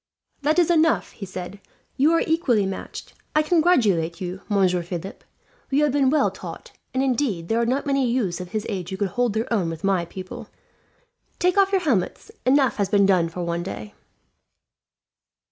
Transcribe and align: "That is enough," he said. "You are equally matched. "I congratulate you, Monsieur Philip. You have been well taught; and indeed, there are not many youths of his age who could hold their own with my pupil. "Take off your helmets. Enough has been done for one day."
"That 0.41 0.57
is 0.57 0.71
enough," 0.71 1.11
he 1.11 1.27
said. 1.27 1.61
"You 1.95 2.11
are 2.13 2.21
equally 2.25 2.65
matched. 2.65 3.13
"I 3.35 3.43
congratulate 3.43 4.19
you, 4.19 4.41
Monsieur 4.49 4.81
Philip. 4.81 5.23
You 5.69 5.83
have 5.83 5.91
been 5.91 6.09
well 6.09 6.31
taught; 6.31 6.71
and 6.91 7.03
indeed, 7.03 7.49
there 7.49 7.61
are 7.61 7.67
not 7.67 7.85
many 7.85 8.09
youths 8.11 8.41
of 8.41 8.49
his 8.49 8.65
age 8.67 8.89
who 8.89 8.97
could 8.97 9.09
hold 9.09 9.33
their 9.33 9.53
own 9.53 9.69
with 9.69 9.83
my 9.83 10.05
pupil. 10.05 10.49
"Take 11.37 11.55
off 11.55 11.71
your 11.71 11.81
helmets. 11.81 12.31
Enough 12.47 12.77
has 12.77 12.89
been 12.89 13.05
done 13.05 13.29
for 13.29 13.43
one 13.43 13.61
day." 13.61 13.93